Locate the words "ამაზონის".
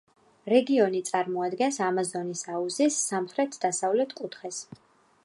1.89-2.43